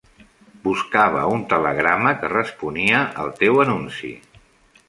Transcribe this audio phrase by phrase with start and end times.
[0.63, 4.15] Buscava un telegrama que responia el teu anunci.